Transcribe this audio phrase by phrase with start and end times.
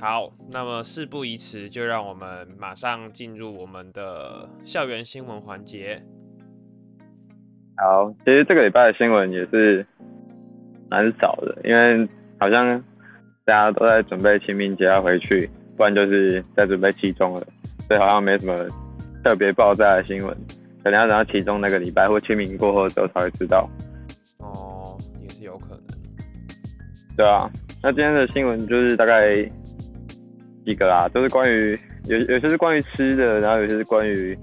[0.00, 6.00] 好，那么事不宜迟，就让我们马上进入我们的校园新闻环节。
[7.76, 9.84] 好，其实这个礼拜的新闻也是
[10.88, 12.08] 蛮少的，因为
[12.38, 12.80] 好像
[13.44, 17.42] 大家都在准备清明节要回去，不然就是在准备期中了，
[17.80, 18.68] 所以好像没什么
[19.24, 20.36] 特别爆炸的新闻，
[20.84, 23.68] 可能要等到期中那个礼拜或清明过后的时候才会知道。
[24.38, 25.98] 哦，也是有可能。
[27.16, 27.50] 对啊，
[27.82, 29.34] 那今天的新闻就是大概
[30.68, 34.38] 几个啦，都是关于有有些是关于吃的，然后有些是关于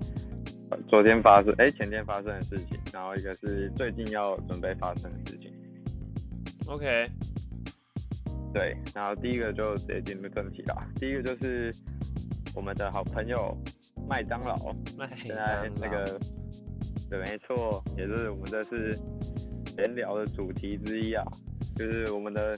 [0.72, 5.54] 呃昨天发生哎、前天发生的事情，然后一个是最近要准备发生的事情。
[6.66, 7.08] OK，
[8.52, 10.76] 对，然后第一个就直接进入正题啦。
[10.96, 11.72] 第一个就是
[12.56, 13.56] 我们的好朋友
[14.10, 14.56] 麦当劳，
[14.98, 16.20] 麦现在那个
[17.08, 19.00] 对，没错，也是我们这次
[19.76, 21.24] 闲聊的主题之一啊，
[21.76, 22.58] 就是我们的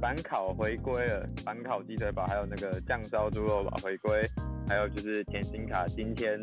[0.00, 4.28] 板烤回归了，板烤鸡腿堡还有那个酱烧猪肉堡回归，
[4.68, 6.38] 还有就是甜心卡今天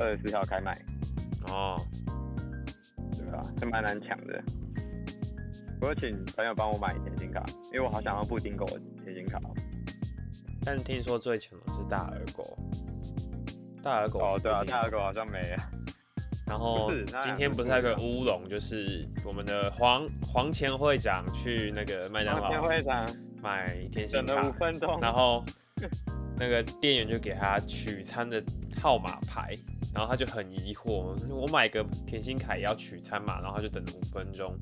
[0.00, 0.72] 二十四号开卖，
[1.48, 1.76] 哦，
[3.18, 3.42] 对啊？
[3.58, 4.42] 是蛮难抢的。
[5.80, 9.54] 我有请朋友帮我买甜心卡，因为我好想要布丁狗的甜心卡哦。
[10.64, 12.58] 但听说最强的是大耳狗，
[13.82, 15.56] 大耳狗哦，对啊，大耳狗好像没了。
[16.46, 16.90] 然后
[17.24, 22.50] 今天不是还有个乌龙，就是我们的黄黄前会长去那个麦当劳
[23.42, 25.44] 买甜心等了五卡，分钟，然后
[26.38, 28.42] 那个店员就给他取餐的
[28.80, 29.52] 号码牌，
[29.92, 34.56] 然后他就很疑惑，我买个甜心卡也要取餐嘛，然后他就等了五分钟，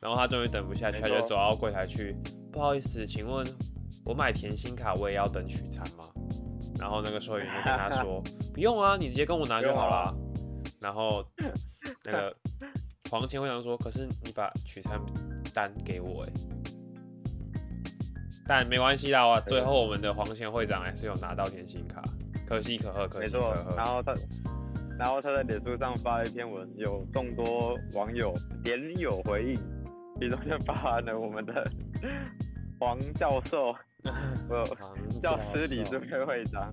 [0.00, 2.14] 然后他终于等不下去，他就走到柜台去，
[2.52, 3.46] 不好意思，请问
[4.04, 6.04] 我买甜心卡我也要等取餐吗？
[6.78, 10.14] 然后那个收银员就跟他说， 不用啊，你直接跟我拿就好啦。
[10.80, 11.24] 然后
[12.04, 12.36] 那个
[13.10, 15.00] 黄前会长说，可是你把取餐
[15.52, 16.32] 单给我哎。
[18.46, 22.02] 但没关系啦，哇最后我们的黄前会长还是有拿到甜心卡，
[22.46, 23.74] 可喜可贺，可喜可，贺。
[23.74, 24.14] 然后他，
[24.98, 29.56] 然后他在脸书上发了一篇文，有众多网友点有回应，
[30.20, 31.66] 其中就包含了我们的
[32.78, 33.74] 黄教授，
[34.50, 34.64] 我有
[35.22, 36.70] 教师理授事会会长，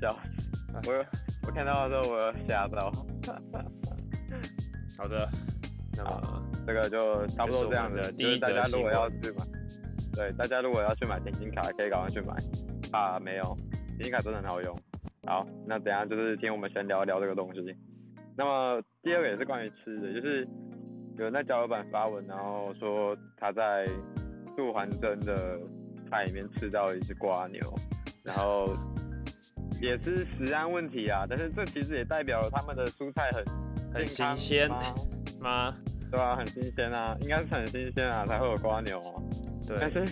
[0.00, 0.51] 笑死，
[0.86, 1.04] 我有
[1.46, 2.90] 我看到的时候我有吓到，
[4.98, 5.28] 好的，
[5.96, 8.00] 那么这个就差不多这样子。
[8.12, 9.44] 第就是一则大家如果要去买，
[10.14, 12.34] 对，大家如果要去买甜心卡，可以赶快去买。
[12.92, 13.56] 啊，没有，
[13.96, 14.76] 甜心卡真的很好用。
[15.26, 17.76] 好，那等一下就是听我们先聊一聊这个东西。
[18.36, 20.46] 那么第二个也是关于吃的，就是
[21.16, 23.86] 有人在交流版发文，然后说他在
[24.56, 25.60] 杜环珍的
[26.10, 27.60] 菜里面吃到了一只瓜牛，
[28.24, 28.74] 然后
[29.80, 31.24] 也是食安问题啊。
[31.28, 33.44] 但是这其实也代表了他们的蔬菜很
[33.94, 34.82] 很新鲜吗
[35.40, 35.76] 吗？
[36.10, 39.22] 对啊，很新鲜啊，应该是很新鲜啊，才会有瓜牛啊。
[39.80, 40.04] 但，是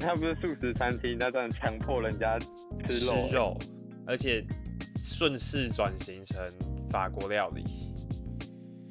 [0.00, 2.38] 他不是素食餐厅，他这样强迫人家
[2.86, 3.58] 吃肉欸，吃肉，
[4.06, 4.44] 而且
[4.96, 6.38] 顺势转型成
[6.88, 7.64] 法国料理，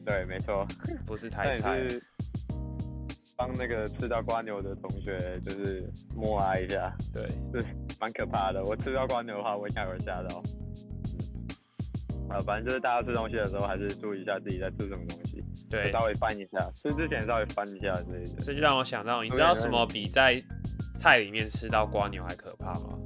[0.05, 0.67] 对，没错。
[1.05, 1.79] 不是台菜。
[3.35, 5.83] 是帮那个吃到瓜牛的同学，就是
[6.15, 7.65] 默哀一下，对，是
[7.99, 8.63] 蛮可怕的。
[8.63, 10.41] 我吃到瓜牛的话，我应该会吓到。
[12.29, 18.41] 啊，反正就是大家吃东西的时候，还是注意一下自己在吃什么东西，对，稍微翻一下，吃之前稍微翻一下之类的。
[18.41, 20.41] 这就让我想到，你知道什么比在
[20.95, 22.97] 菜里面吃到瓜牛还可怕吗？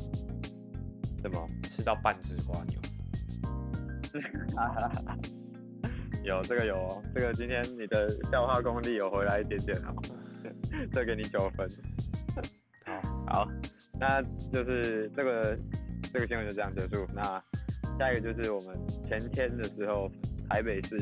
[1.22, 1.46] 什么？
[1.64, 2.80] 吃到半只瓜牛。
[6.24, 9.94] 有这个有哦，这个今天你的笑话功力有回来一点点哦，
[10.92, 11.70] 这给你九分。
[12.86, 13.48] 好，好，
[14.00, 14.22] 那
[14.52, 15.58] 就是这个
[16.14, 17.08] 这个新闻就这样结束。
[17.14, 17.24] 那
[17.98, 20.10] 下一个就是我们前天的时候，
[20.50, 20.98] 台北市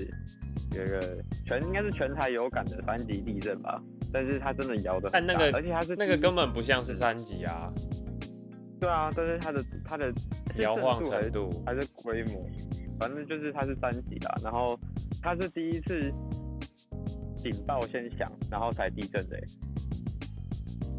[0.74, 7.72] 有一个全应该是全台有感的三级地震吧，但是它真的摇的，但那个而且它是那个根本不像是三级啊，
[8.80, 10.12] 对啊，但是它的它的
[10.60, 11.50] 摇晃程度。
[11.66, 12.46] 还是规模，
[13.00, 14.78] 反正就是它是三级啦，然后
[15.22, 16.12] 它是第一次
[17.50, 19.48] 警报先响，然后才地震的欸，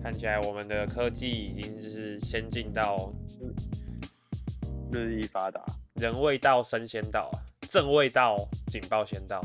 [0.02, 3.12] 看起来我们的科技已经就是先进到
[4.90, 5.62] 日益发达，
[5.96, 7.36] 人未到身先到啊，
[7.68, 9.42] 正未到警报先到。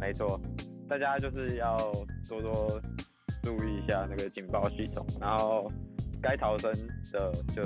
[0.00, 0.40] 没错，
[0.88, 1.76] 大家就是要
[2.26, 2.80] 多多
[3.42, 5.70] 注意一下那个警报系统，然后
[6.22, 6.72] 该逃生
[7.12, 7.62] 的就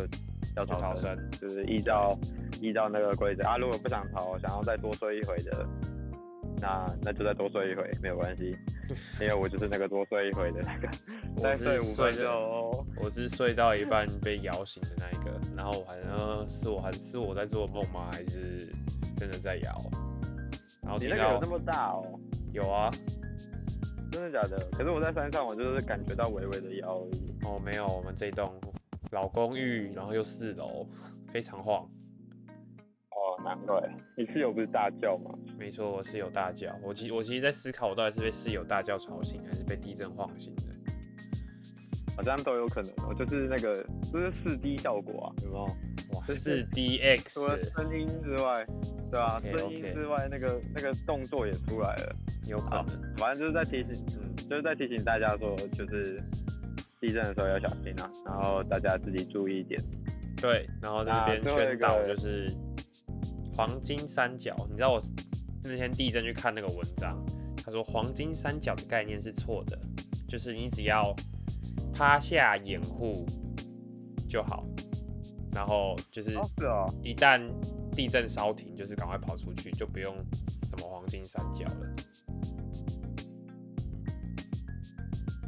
[0.57, 2.19] 要就逃生就是依照
[2.61, 5.65] 依照那个规则啊，如果不想逃，想要再多睡一回的。
[6.61, 8.57] 那那就再多睡一回，没有关系，
[9.21, 10.89] 因为我就是那个多睡一回的那个，
[11.37, 12.87] 我是再睡五睡的分钟。
[12.97, 18.09] 我是睡到一半被摇醒的那一个，然后我好像是我还是我在做梦吗？
[18.13, 18.69] 还是
[19.17, 19.91] 真的在摇？
[20.83, 22.19] 然后你那个有那么大哦？
[22.53, 22.91] 有啊，
[24.11, 24.59] 真的假的？
[24.73, 27.35] 可是我在山上，我就是感觉到微微的摇而已。
[27.45, 28.53] 哦没有，我们这栋
[29.11, 30.87] 老公寓，然后又四楼，
[31.29, 31.89] 非常晃。
[33.49, 35.31] 哦，难怪你室友不是大叫吗？
[35.59, 36.75] 没错，我室友大叫。
[36.83, 40.63] 我其我其实在思考，我到底是被室友大叫吵醒，还是被地震晃醒的。
[42.17, 43.75] 好像都有可能哦，就是那个，
[44.13, 45.65] 就是四 D 效果啊，有没有？
[45.65, 48.67] 哇，就是四 DX，除了声音之外，
[49.11, 52.17] 对吧、OK，OK 声音之外，那个那个动作也出来了。
[52.49, 52.85] 有可能。
[53.17, 56.21] 反正就是在提醒，嗯，就是在提醒大家说，就是
[57.01, 59.81] 地震的时候要小心啊，然后大家自己注意一点。
[60.41, 62.53] 对，然后在这边宣导就是
[63.59, 64.55] 黄金三角。
[64.71, 65.03] 你知道我
[65.65, 67.21] 那天地震去看那个文章，
[67.65, 69.77] 他说黄金三角的概念是错的，
[70.29, 71.13] 就是你只要
[71.93, 73.27] 趴下掩护
[74.29, 74.65] 就好，
[75.53, 76.39] 然后就是
[77.03, 77.43] 一旦
[77.91, 80.15] 地震稍停，就是赶快跑出去，就不用
[80.63, 81.93] 什么黄金三角了。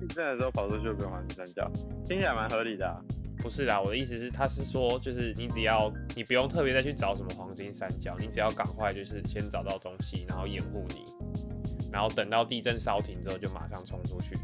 [0.00, 1.70] 地震的时候跑出去就不用黄金三角，
[2.04, 3.00] 听起来蛮合理的、啊。
[3.40, 11.04] 不是啦，我的意思是，他是说，就是你只要你不用特别再去找什么黄金三角，你只要赶快就是先找到东西，然后掩护你，
[11.90, 14.36] 然后等到地震稍停之后就马上冲出去。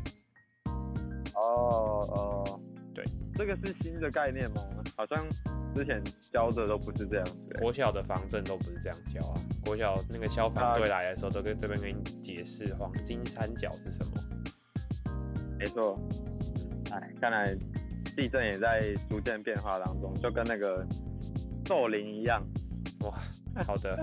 [1.35, 2.61] 哦哦，
[2.95, 3.05] 对，
[3.35, 4.63] 这个是新的概念吗？
[4.97, 5.25] 好像
[5.75, 6.03] 之前
[6.33, 7.61] 教的都不是这样子、欸。
[7.61, 14.13] 国小的防震都不是这样教啊，国小那个消防队来的时候都跟这边跟你解释黄金三角是什么。
[15.59, 16.01] 没错，
[16.91, 17.55] 哎，看来
[18.17, 20.85] 地震也在逐渐变化当中，就跟那个
[21.65, 22.43] 咒灵一样。
[23.01, 23.19] 哇，
[23.67, 24.03] 好的，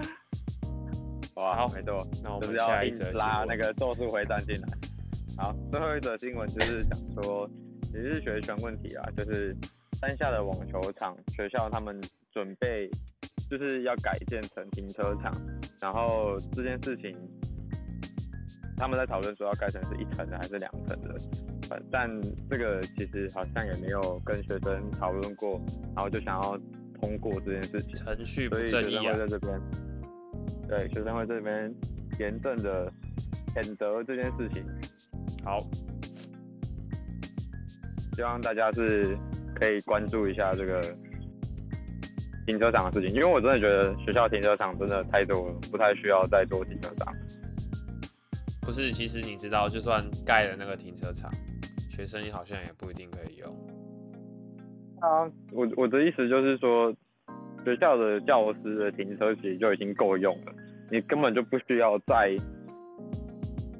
[1.35, 4.67] 哇，好没错，那我们下一则拉那个咒术回战进来。
[5.35, 7.49] 好，最后一则新闻就是讲说，
[7.91, 9.55] 也是学权问题啊，就是
[9.99, 11.99] 山下的网球场，学校他们
[12.31, 12.87] 准备
[13.49, 15.33] 就是要改建成停车场，
[15.81, 17.17] 然后这件事情
[18.77, 21.17] 他们在讨论说要改成是一层的还是两层的，
[21.69, 22.09] 呃，但
[22.49, 25.61] 这个其实好像也没有跟学生讨论过，
[25.95, 26.57] 然后就想要
[26.99, 27.95] 通过这件事情。
[27.95, 29.19] 程序不所以学生正义啊会。
[29.19, 29.61] 在这边，
[30.67, 31.73] 对学生会这边
[32.19, 32.91] 严正的
[33.55, 34.65] 谴责这件事情，
[35.43, 35.57] 好，
[38.13, 39.17] 希望大家是
[39.55, 40.81] 可以关注一下这个
[42.45, 47.13] 停车场的事情，因为我真的觉得学校停车场真的太多了，不太需要再多停车场。
[48.61, 51.29] 不是，其实你知道，就算盖了那个停车场，
[51.95, 53.47] 学生好像也不一定可以用。
[54.99, 56.91] 啊，我我的意思就是说，
[57.63, 60.51] 学校的教师的停车其实就已经够用了，
[60.89, 62.35] 你根本就不需要再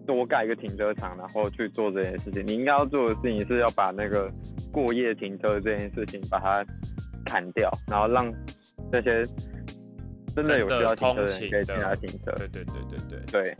[0.06, 2.46] 多盖一个停车场，然后去做这件事情。
[2.46, 4.32] 你应该要做的事情是要把那个
[4.72, 6.64] 过夜停车这件事情把它
[7.26, 8.32] 砍掉，然后让
[8.92, 9.24] 那些
[10.36, 12.32] 真的有需要停车的人可以进来停车。
[12.38, 13.58] 对对对对对，对，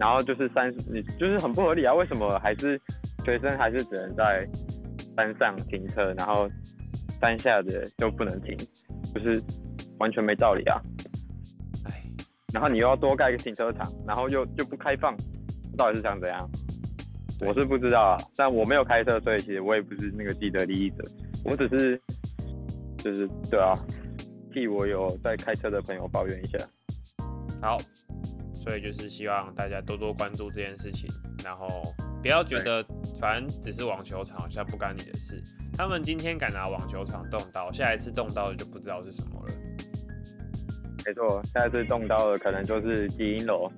[0.00, 1.92] 然后就是三，你就是很不合理啊！
[1.92, 2.80] 为什么还是
[3.24, 4.46] 学生还是只能在
[5.16, 6.48] 山上停车，然后
[7.20, 8.56] 山下的就不能停，
[9.14, 9.42] 就是
[9.98, 10.80] 完全没道理啊！
[11.86, 12.02] 哎，
[12.52, 15.16] 然后你又要多盖一个停车场，然后又就不开放，
[15.76, 16.48] 到底是想怎样？
[17.40, 21.04] 我是不知道啊，但我没有开车，所以其实我也不是那个既得利益者，
[21.44, 22.00] 我只是
[22.98, 23.74] 就是对啊，
[24.52, 26.58] 替我有在开车的朋友抱怨一下。
[27.60, 27.78] 好，
[28.54, 31.08] 所以就是希望大家多多关注这件事情，
[31.42, 31.66] 然后
[32.24, 32.82] 不要觉得
[33.20, 35.38] 反正只是网球场，好像不干你的事。
[35.76, 39.54] 他们今天敢拿网球场动刀，下一次动刀的就不知道是什么了。
[41.04, 43.70] 没错，下一次动刀的可能就是基因楼，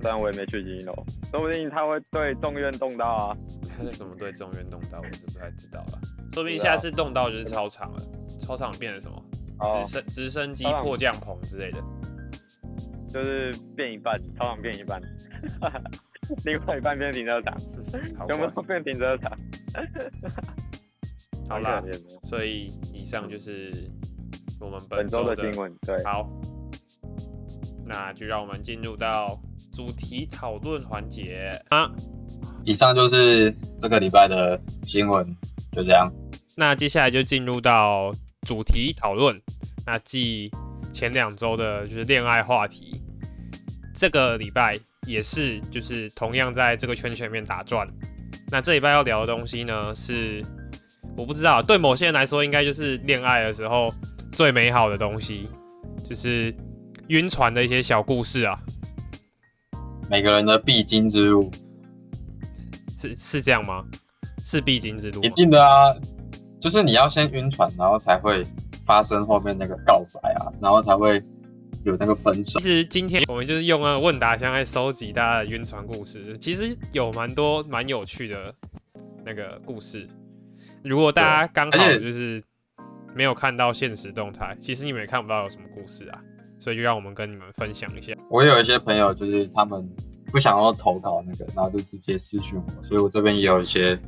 [0.00, 0.94] 虽然我也没去基因楼，
[1.32, 3.36] 说不定他会对众院动刀啊。
[3.76, 5.98] 他是怎么对众院动刀，我是不太知道了。
[6.32, 8.00] 说不定下次动刀就是操场了，
[8.38, 9.24] 操场变成什么
[9.58, 11.82] 哦直，升直升机迫降棚之类的。
[13.08, 15.02] 就是变一半，操场变一半，
[16.44, 17.54] 另外一半变停车场，
[18.18, 19.32] 好全部怪都变停车场。
[21.48, 21.82] 好啦
[22.24, 23.72] 所以以上就是
[24.60, 26.28] 我们本周周的新闻，对，好，
[27.86, 29.40] 那就让我们进入到
[29.72, 31.90] 主题讨论环节啊。
[32.64, 35.24] 以上就是这个礼拜的新闻，
[35.72, 36.12] 就这样。
[36.54, 39.40] 那接下来就进入到主题讨论。
[39.86, 40.50] 那继
[40.92, 43.00] 前两周的就是恋爱话题，
[43.94, 47.88] 这个礼拜也是就是同样在这个圈圈里面打转。
[48.50, 50.44] 那这礼拜要聊的东西呢是，
[51.16, 53.92] 我不知道对某些人来说应该就是恋爱的时候
[54.30, 55.48] 最美好的东西，
[56.08, 56.54] 就是
[57.08, 58.58] 晕船的一些小故事啊，
[60.10, 61.50] 每个人的必经之路，
[62.96, 63.84] 是是这样吗？
[64.44, 65.28] 是必经之路一？
[65.30, 65.94] 定的啊，
[66.60, 68.42] 就是你要先晕船，然后才会
[68.86, 71.22] 发生后面那个告白啊，然后才会
[71.88, 72.60] 有那个分手其。
[72.60, 78.54] 实今天我们就是用那个问答箱来收集大家的晕船故事，其实有蛮多蛮有趣的
[79.24, 80.06] 那个故事。
[80.84, 82.42] 如果大家刚好就是
[83.14, 86.20] 没有看到现实动态，其实你们也看不到有什么故事啊，
[86.60, 88.12] 所以就让我们跟你们分享一下。
[88.30, 89.86] 我有一些朋友就是他们
[90.30, 93.98] 不想要投稿那个，然后就直接私讯我，所以我这边也有一些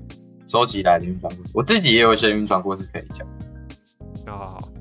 [0.46, 3.26] 收集来的晕船故事，我自己也有一些晕船故事可以讲。
[4.26, 4.72] 好好好，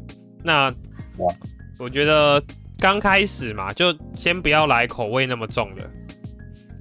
[0.43, 0.69] 那
[1.17, 1.33] 哇
[1.79, 2.41] 我觉得
[2.79, 5.89] 刚开始嘛，就先不要来口味那么重的，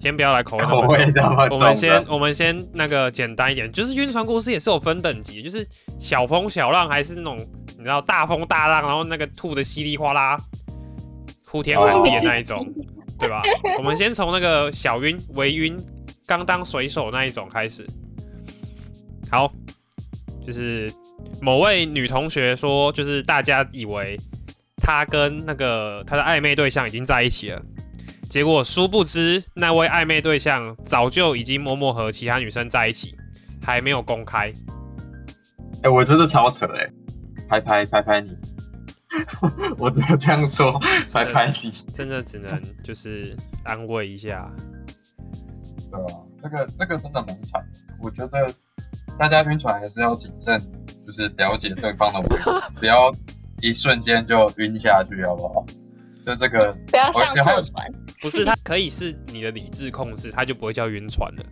[0.00, 0.88] 先不要来口味那么重。
[0.88, 5.67] 味这么我们先，我们先那个简单一点，就是晕船故事也是有分等级，就是
[5.99, 7.37] 小风小浪还是那种
[7.76, 10.38] 你知道大风大浪，然后那个吐的稀里哗啦、
[11.45, 12.67] 哭天喊地的那一种，
[13.19, 13.43] 对吧？
[13.76, 15.76] 我们先从那个小晕、微晕、
[16.26, 17.85] 刚当水手那一种开始。
[19.31, 19.52] 好，
[20.47, 20.90] 就是
[21.43, 24.17] 某位女同学说，就是大家以为
[24.88, 27.62] 她跟那个他的暧昧对象已经在一起了。
[28.30, 33.14] 结果殊不知，那位暧昧对象早就已经默默和其他女生在一起，
[33.62, 34.50] 还没有公开。
[35.83, 36.90] 哎、我真的超扯哎、
[37.50, 38.35] 拍拍拍拍你，
[39.76, 40.80] 我只有这样说，
[41.12, 44.50] 拍拍你，真的只能就是安慰一下。
[45.90, 46.16] 对啊？
[46.42, 48.47] 这个这个真的蛮惨的，我觉得
[49.18, 50.59] 大家晕船还是要谨慎，
[51.07, 53.12] 就是了解对方的，不要
[53.61, 55.65] 一瞬间就晕下去，好不好？
[56.25, 57.93] 就这个，不要上我还有错船。
[58.21, 61.43] 不是，它可以是你的理智控制，它就不会叫晕船了。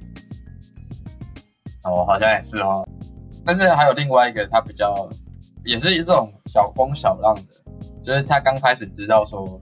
[1.84, 2.86] 哦，好像也是哦。
[3.44, 5.08] 但是还有另外一个，他比较
[5.64, 7.42] 也是一种小风小浪的，
[8.04, 9.58] 就是他刚开始知道说，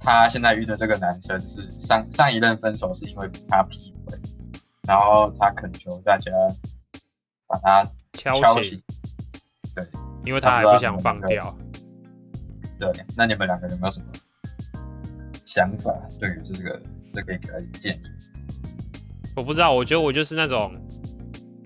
[0.00, 4.18] 他现在遇的这个男生是上上一任分手是因为他劈腿，
[4.88, 6.32] 然后他恳求大家
[7.46, 8.82] 把他敲醒敲醒，。
[9.74, 9.84] 对
[10.24, 11.56] 因为他还不想放掉。
[12.78, 14.06] 对，那你们两个有没有什么
[15.44, 15.94] 想法？
[16.18, 18.00] 对于这个这个给他的建议？
[19.36, 20.74] 我不知道，我觉得我就是那种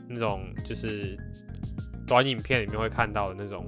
[0.08, 1.18] 那种就是
[2.06, 3.66] 短影片里面会看到的那种，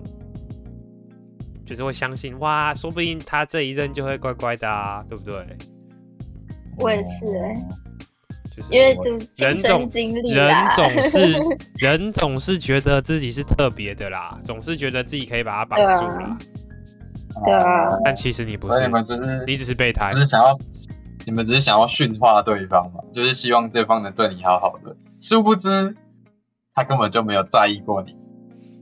[1.65, 5.47] 就是会相信哇，说不定他这一任就会乖乖的啊，对不对？
[6.79, 7.27] 我也是
[8.61, 10.55] 就是因为就人总经历人。
[10.75, 11.39] 总是
[11.79, 16.39] 人总是觉得自己是特别的啦，总是觉得自己可以把它绑住啦，
[17.45, 20.21] 对啊但其实你不是你，们就是你只是备胎只。
[20.21, 20.59] 是想要，
[21.27, 24.95] 你们只是想要驯化对方嘛，就是希望对方能对你好好的。
[25.21, 25.95] 殊不知，
[26.75, 28.17] 他根本就没有在意过你。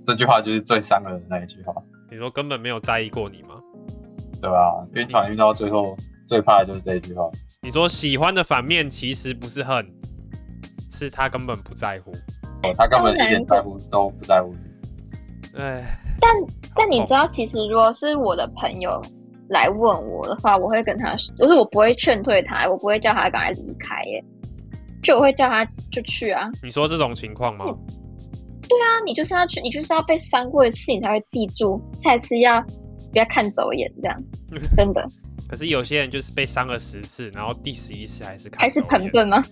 [0.04, 1.75] 这句话就是最伤人的那一句话，
[2.11, 3.56] 你说根本没有在意过你吗？
[4.40, 4.87] 对吧？
[4.94, 7.28] 晕船晕到最后，最怕的就是这一句话。
[7.62, 9.85] 你说喜欢的反面其实不是恨，
[10.93, 12.12] 是他根本不在乎。
[12.62, 15.59] 哦他根本一点在乎都不在乎你。
[15.61, 15.85] 哎，
[16.21, 16.33] 但
[16.75, 19.03] 但你知道，其实如果是我的朋友
[19.49, 24.25] 来问我的话，我会跟他说，就是我不会劝退他，我不会叫他赶快离开，耶，
[25.03, 26.49] 就我会叫他就去啊。
[26.62, 27.65] 你说这种情况吗？
[28.69, 32.61] 对啊你就是要去，你就是要被伤过一次，你才会记住，下一次要
[33.12, 34.23] 不要看走眼，这样
[34.77, 35.05] 真的
[35.49, 39.43] 可是有些人就是被伤了十次，然后第十一次还是看还是走眼，彭顿吗？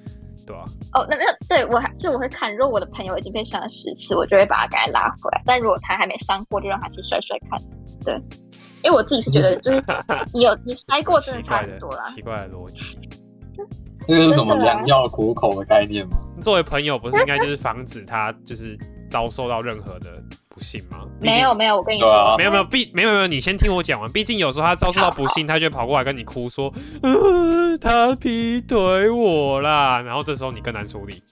[0.47, 5.43] 对啊，哦，那那对我还是我会看，如果我的朋友已经被伤了十次，我就会把他赶快拉回来。
[5.45, 7.61] 但如果他还没伤过，就让他去摔摔看。
[8.05, 8.15] 对，
[8.85, 9.83] 因为我自己是觉得，就 是
[10.33, 12.13] 你有你摔过，真的差奇怪的很多啦。
[12.15, 12.99] 奇怪的逻辑。
[14.07, 16.17] 这个是什么良药苦口的概念吗？
[16.41, 18.79] 作为朋友，不是应该就是防止他就是
[19.11, 21.07] 遭受到任何的不幸吗？
[21.21, 24.11] 没有没有，我跟你说，没有没有，毕没有没有，你先听我讲完。
[24.11, 26.73] 毕竟有时候他遭受到不幸，他就跑过来跟你哭说，
[27.03, 30.01] 呃，他劈腿我啦。
[30.01, 31.23] 然后这时候你更难处理。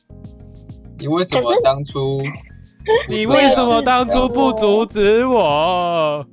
[0.99, 2.23] 你为什么当初？
[3.09, 6.25] 你为什么当初不阻止我？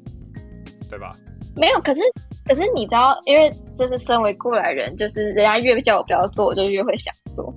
[0.90, 1.12] 对吧？
[1.56, 1.80] 没有。
[1.82, 2.02] 可是
[2.46, 7.54] 可是你知道，因为就是身为过来人，就是人家越叫我不要做，我就越会想做。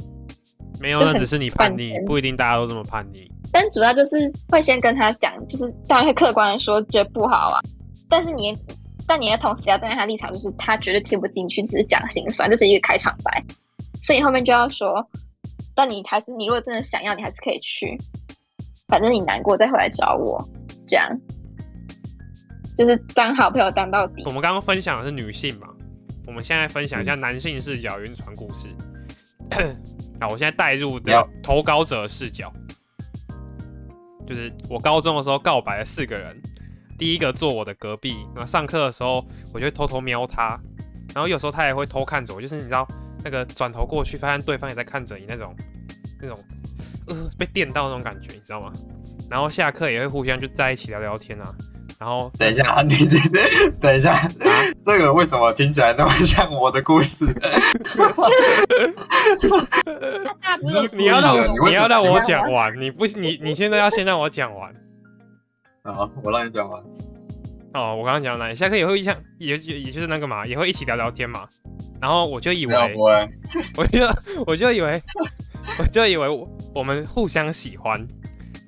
[0.80, 3.30] 没有，那只是你叛逆不一定大家都这么叛逆。
[3.54, 7.60] 但主要就是会先跟他讲，就是当然会客观的说觉得不好啊，
[8.10, 8.52] 但是你
[9.06, 13.44] 但你的同时要站在他立场，就是他绝对听不进去，只是讲心酸，这是一个开场白，
[14.02, 15.06] 所以后面就要说，
[15.72, 17.96] 但你还是你如果真的想要，你还是可以去，
[18.88, 20.44] 反正你难过再回来找我，
[20.88, 21.08] 这样。
[22.76, 24.24] 就是当好朋友当到底。
[24.26, 24.32] 我。
[24.32, 25.68] 们刚刚分享的是女性嘛，
[26.26, 28.68] 我们现在分享一下男性视角晕船故事。
[30.20, 32.52] 好，我现在带入这个投稿者视角，
[34.26, 36.40] 就是我高中的时候告白了四个人，
[36.98, 40.58] 第一个坐我的隔壁，那上课的时候我就会偷偷瞄他，
[41.14, 42.86] 然后有时候他也会偷看着我，就是你知道
[43.22, 45.54] 那个转头过去发现对方也在看着你那种
[46.20, 46.38] 那种
[47.08, 48.72] 呃被电到那种感觉，你知道吗？
[49.30, 51.54] 然后下课也会互相就在一起聊聊天啊，
[52.04, 52.98] 然后等一下， 你
[53.80, 54.28] 等一下，
[54.84, 57.24] 这个为什么听起来那么像我的故事？
[60.62, 64.70] 你你要让我你要让我讲完，你不你你现在要先让我讲完。
[65.94, 66.78] 好，我让你讲完。
[67.72, 68.54] 哦，我刚刚讲哪里？
[68.54, 71.48] 下课也会像也也也就是那个嘛，也会一起聊聊天嘛。
[72.02, 72.74] 然后我就以为
[73.78, 74.06] 我就
[74.46, 75.00] 我就以为，
[75.78, 78.06] 我就以为我我们互相喜欢，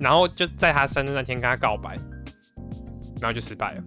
[0.00, 1.98] 然后就在他生日那天跟他告白，
[3.20, 3.84] 然后就失败了。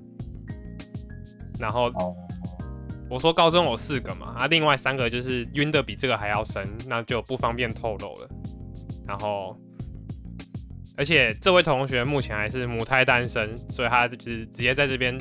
[1.60, 2.16] 然后哦，
[3.10, 8.30] 我说高中有四个嘛，啊，另外三个就是晕的比这个还要深，那就不方便透露了。
[9.06, 9.60] 然后，
[10.96, 15.20] 而且这位同学目前还是母胎单身，所以他就是直接在这边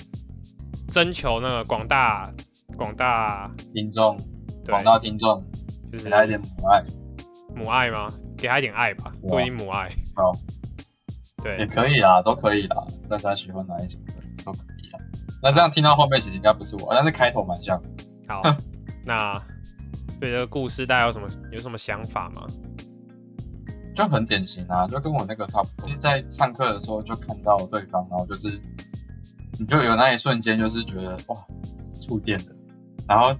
[0.88, 2.32] 征求那个广大
[2.76, 4.16] 广大听众，
[4.64, 5.42] 对广大听众，
[5.90, 6.84] 就是给他一点母爱，
[7.56, 8.12] 母爱吗？
[8.36, 9.90] 给他一点爱吧，哇不一定母爱。
[10.14, 10.32] 好，
[11.42, 14.14] 对也，可以啦，都可以啦，大家喜欢哪一种的
[14.44, 14.98] 都可以啦。
[15.42, 17.80] 那这样听到后面其实应该不是我，但是开头蛮像。
[18.26, 18.42] 好，
[19.06, 19.40] 那
[20.20, 22.46] 对这个故事大家有什么有什么想法吗？
[23.94, 25.86] 就很典型啊，就跟我那个差不多。
[25.88, 28.60] 就是在上课的时候就看到对方，然后就是
[29.58, 31.36] 你就有那一瞬间就是觉得哇
[32.06, 32.46] 触电了，
[33.08, 33.34] 然后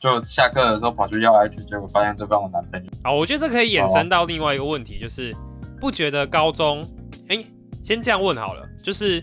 [0.00, 2.90] 就下课的时候跑去要 IG，结果发现对方我男朋友。
[3.02, 5.34] 啊，我觉得这可以衍生到另外一个问题，就是
[5.82, 6.86] 不觉得高中，
[7.26, 7.44] 哎、
[7.82, 9.20] 先这样问好了，就是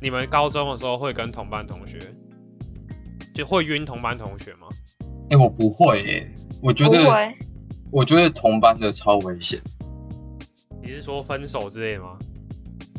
[0.00, 1.98] 你们高中的时候会跟同班同学，
[3.34, 4.68] 就会晕同班同学吗？
[5.30, 6.32] 哎、我不会耶、
[6.62, 7.34] 我觉得，
[7.90, 9.60] 我觉得同班的超危险。
[10.80, 12.16] 你是说分手之类的吗？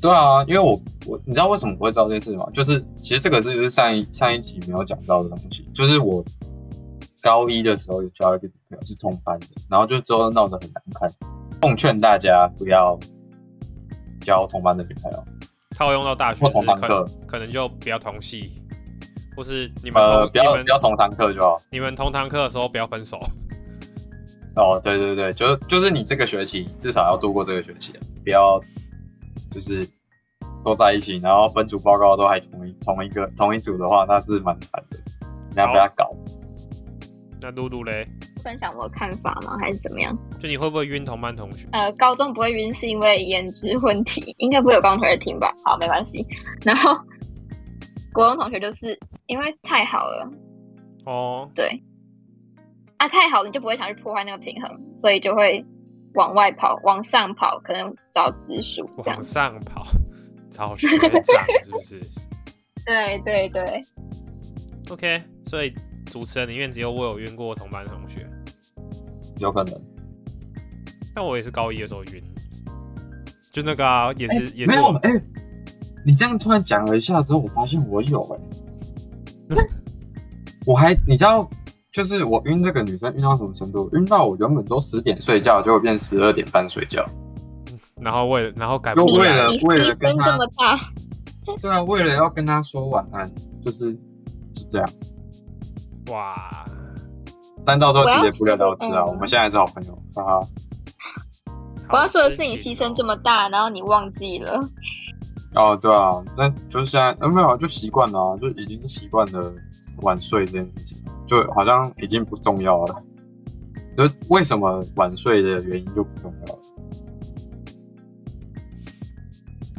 [0.02, 0.72] 对啊，因为我
[1.06, 2.46] 我你知道为什么不会知道这件事吗？
[2.54, 6.22] 就是其实这个是就是上一上一集没有讲到的东西，就是我
[7.22, 11.10] 高一的时候有交一个女朋友是同班的，然后就之后闹得很难看。
[11.62, 13.00] 奉劝大家不要
[14.20, 15.24] 交同班的女朋友，
[15.78, 18.52] 套用到大学或同堂课，可能就不要同系，
[19.36, 21.58] 或是你们同、呃，不要不要同堂课就好。
[21.70, 23.20] 你们同堂课的时候不要分手。
[24.56, 28.60] 哦，对对对，就是就是你这个学期至少要度过这个学期，不要
[29.52, 29.88] 就是
[30.66, 34.98] 都在一起，然后分组报告都还同一同一个同一组的话，那是蛮惨的，
[35.52, 36.12] 你要被他搞。
[37.40, 38.06] 那露露嘞，
[38.42, 39.58] 分享我的看法吗？
[39.60, 40.18] 还是怎么样？
[40.40, 41.68] 就你会不会晕同班同学？
[41.72, 45.54] 呃，高中不会晕是因为颜值问题，应该不会有高中同学听吧？
[45.64, 46.26] 好，没关系。
[46.64, 46.94] 然后
[48.14, 50.30] 国中同学就是因为太好了，
[51.06, 51.82] 哦，对，
[52.98, 55.64] 啊，太好了你就不会想去破坏那个平衡，所以就会
[56.16, 59.24] 往外跑，往上跑，可能找直属这样往。
[59.24, 59.86] 上跑，
[60.50, 62.02] 找学长是不是
[62.86, 63.82] 对对对
[64.90, 65.72] ，？OK，所以
[66.08, 68.28] 主持人里面只有我有晕过同班同学，
[69.42, 69.82] 有可能。
[71.14, 72.24] 但我也是高一的时候晕，
[73.52, 75.22] 就那个啊，也是、也没有是我哎、
[76.06, 79.68] 你这样突然讲了一下之后，我发现我有哎、
[80.66, 81.50] 我还你知道，
[81.92, 83.90] 就是我晕这个女生晕到什么程度？
[83.94, 87.06] 晕到我原本都十点睡觉，结果变十二点半睡觉。
[88.00, 90.38] 然后为了然后改就不为了为了跟他
[91.62, 93.30] 对啊，为了要跟她说晚安，
[93.64, 93.94] 就是
[94.54, 94.90] 就这样。
[96.08, 96.66] 哇，
[97.66, 100.40] 但到时候我要其实也不了了之啊，我们现在还是好朋友啊。
[101.90, 104.60] 我要说的是你牺牲这么大，然后你忘记了。
[105.56, 109.54] 哦，对啊，那就是现在，呃，没有啊，就习惯了啊，就已经习惯了
[110.02, 113.04] 晚睡这件事情，就好像已经不重要了。
[113.98, 116.60] 就是为什么晚睡的原因就不重要了。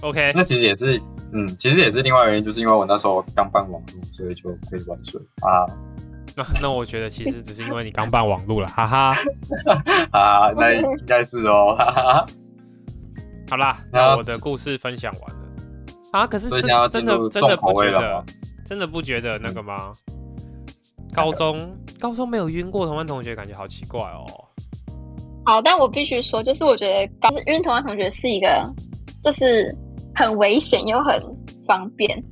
[0.02, 1.00] OK，那其实也是，
[1.32, 5.64] 嗯，其实也是另外原因，就是因为我那时候刚办网络，所以就可以晚睡啊
[6.36, 9.16] 那那我觉得其实只是因为你刚办网路了，哈哈。
[10.12, 12.26] 啊，那应该是哦，哈哈。
[13.50, 15.42] 好啦，那我的故事分享完了
[16.12, 16.26] 啊。
[16.26, 18.24] 可是真真的真的不觉得
[18.64, 19.92] 真的不觉得那个吗？
[21.14, 24.24] 高中高中没有晕过同班同学，感觉好奇怪哦。
[25.44, 28.64] 好，但我必须说，就是我觉得高就是晕同班同学是一个，
[29.22, 29.76] 就是
[30.14, 31.20] 很危险又很
[31.66, 32.22] 方便。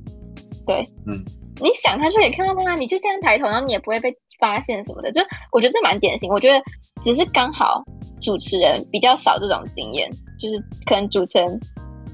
[0.65, 1.23] 对，嗯，
[1.61, 5.11] 你想他就可以看到他，你就这样抬头，然后你也不会被发现什么的。
[5.11, 5.21] 就
[5.51, 6.61] 我觉得这蛮典型，我觉得
[7.03, 7.83] 只是刚好
[8.21, 11.59] 主持人比较少这种经验，就是可能主持人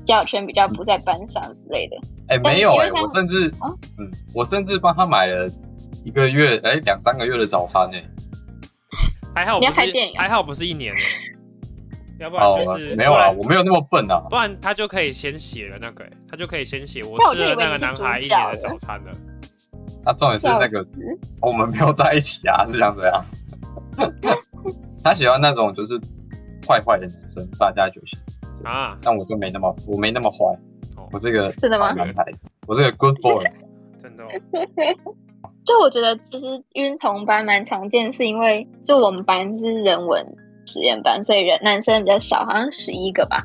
[0.06, 1.98] 交友圈比较不在班上之类的。
[2.30, 5.48] 哎、但没有哎、我甚至，啊嗯，我甚至帮他买了
[6.04, 7.96] 一个月，哎、两三个月的早餐呢、
[9.38, 11.00] 你要还好不是拍电影啊还好不是一年呢，
[12.20, 14.20] 要不然哦就是，没有啊，我没有那么笨啊。
[14.30, 19.12] 不然他就可以先写了那个，他就可以先写我吃了那个男孩一年的早餐了。
[20.08, 20.88] 他重点是那个
[21.42, 23.26] 我们没有在一起啊， 是想怎样？
[25.04, 26.00] 他喜欢那种就是
[26.66, 28.18] 坏坏的男生，大家就行。
[28.64, 30.38] 啊，但我就没那么，我没那么坏
[30.96, 32.24] 哦，我这个真的吗男孩，
[32.68, 33.44] 我这个 good boy。
[34.02, 34.28] 真的哦、
[35.66, 40.26] 就我觉得其实晕同班蛮常见，是因为就我们班是人文
[40.66, 43.44] 实验班，所以人男生比较少，好像十一个吧。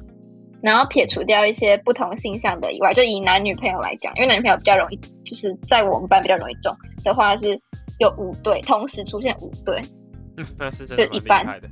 [0.62, 7.58] 然后撇除掉一些不同性向的以外，就以男女朋友来讲，因为男女朋友比较容易，就是在我们班比较容易中的话是
[7.98, 9.80] 有五对，同时出现五对，
[10.36, 11.68] 嗯 那是真的蛮就一般厉害的。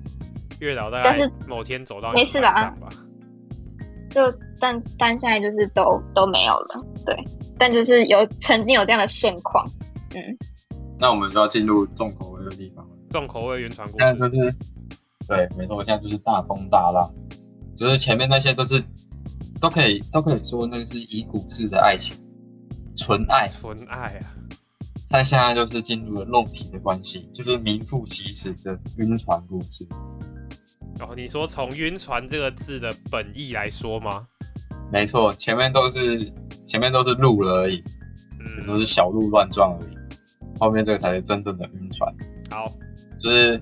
[0.61, 2.51] 月老大概但是某天走到没事啦。
[2.51, 2.89] 你班上吧，
[4.11, 7.17] 就但但现在就是都都没有了，对，
[7.59, 9.65] 但就是有曾经有这样的盛况，
[10.15, 10.21] 嗯，
[10.99, 12.91] 那我们就要进入重口味的地方了。
[13.09, 14.55] 重口味原传故现在就，是，
[15.27, 17.11] 对，没错，现在就是大风大浪，
[17.81, 18.83] 就是前面那些都是
[19.59, 22.15] 都可以都可以说那是以股式的爱情，
[22.95, 23.47] 纯爱。
[23.49, 24.37] 纯爱啊，
[25.09, 29.87] 但现在就是进入了肉体的关系，就是名副其实的晕船故事。
[30.99, 34.27] 然后你说从晕船这个字的本意来说吗？
[34.93, 36.23] 没错，前面都是
[36.67, 37.79] 前面都是路了而已，
[38.67, 39.97] 都嗯，是小鹿乱撞而已，
[40.59, 42.15] 后面这个才是真正的晕船。
[42.51, 42.71] 好，
[43.19, 43.59] 就是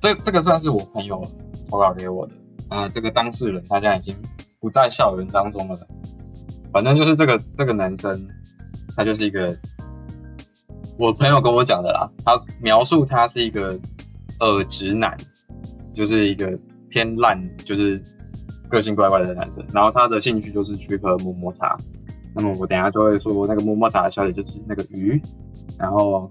[0.00, 1.22] 这这个算是我朋友
[1.68, 2.32] 投稿给我的，
[2.68, 4.14] 啊、这个当事人他现在已经
[4.60, 5.76] 不在校园当中了，
[6.72, 8.14] 反正就是这个这个男生，
[8.96, 9.56] 他就是一个
[10.98, 13.78] 我朋友跟我讲的啦，他描述他是一个
[14.40, 15.16] 呃直男，
[15.94, 18.02] 就是一个偏烂，就是
[18.68, 21.76] 个性怪怪的男生，然后他的兴趣就是去喝摸摸茶。
[22.34, 25.20] 那么我等下就会说，那个摸摸茶的小姐就是那个鱼，
[25.78, 26.30] 然后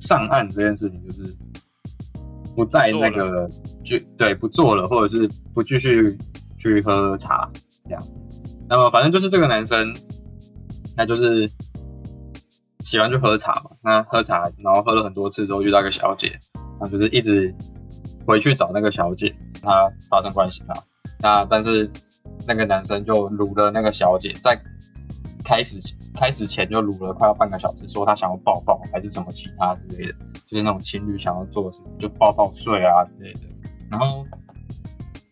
[0.00, 1.22] 上岸这件事情就是
[2.54, 3.48] 不在那个
[3.84, 6.16] 就对不做了，或者是不继续
[6.58, 7.50] 去喝茶
[7.84, 8.02] 这样。
[8.68, 9.94] 那么反正就是这个男生，
[10.96, 11.48] 他就是
[12.80, 13.70] 喜欢去喝茶嘛。
[13.82, 17.54] 那喝茶，然后喝了很多次之后遇到一个小姐，然后就是一直
[18.26, 20.74] 回去找那个小姐，他发生关系嘛。
[21.20, 21.90] 那但是
[22.46, 24.58] 那个男生就撸了那个小姐，在
[25.44, 25.78] 开始
[26.14, 30.14] 开始前就撸了快要半个小时，说他想要抱抱还是什么其他之类的，
[30.46, 33.40] 就是那种情侣想要做什么，就抱抱睡啊之类的。
[33.90, 34.26] 然后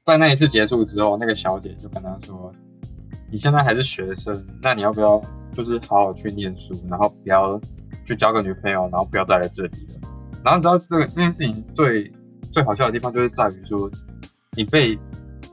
[0.05, 2.53] 在那一次结束之后，那个小姐就跟他说
[3.31, 5.21] ：“你现在还是学生，那你要不要
[5.53, 7.61] 就是好好去念书，然后不要
[8.05, 10.09] 去交个女朋友，然后不要再来这里了。”
[10.45, 12.11] 然后你知道这个这件事情最
[12.53, 13.91] 最好笑的地方就是在于说，
[14.57, 14.99] 你被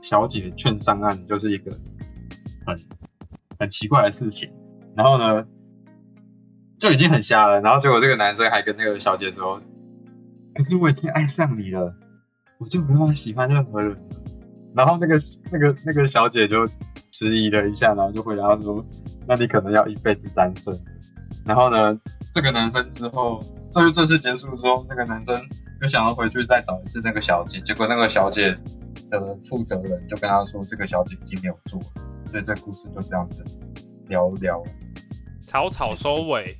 [0.02, 1.70] 小姐劝上岸，就是一个
[2.66, 2.76] 很
[3.58, 4.50] 很奇怪的事情。
[4.96, 5.44] 然后呢，
[6.80, 7.60] 就已经很瞎了。
[7.60, 9.60] 然后结果这个男生还跟那个小姐说
[10.56, 11.94] ：“可是我已经爱上你了，
[12.58, 13.96] 我就没办法喜欢任何人。”
[14.74, 15.20] 然后那个
[15.52, 16.66] 那个那个小姐就
[17.12, 18.84] 迟疑了一下，然后就回答说
[19.28, 20.72] ：“那你可能要一辈子单身。”
[21.44, 21.98] 然后呢，
[22.32, 23.40] 这个男生之后，
[23.72, 25.36] 这就正式结束之后，那个男生
[25.80, 28.54] 就想要回去再找一次那个小姐，结果那个小姐
[29.10, 31.86] 的负责人就跟他说，这个小姐已经没有做了，
[32.30, 33.42] 所以这故事就这样子
[34.08, 34.62] 聊聊，
[35.50, 36.56] 草草收尾，